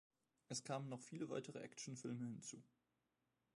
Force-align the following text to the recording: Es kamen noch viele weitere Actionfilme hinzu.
Es 0.49 0.63
kamen 0.63 0.89
noch 0.89 0.99
viele 0.99 1.29
weitere 1.29 1.59
Actionfilme 1.59 2.25
hinzu. 2.25 2.63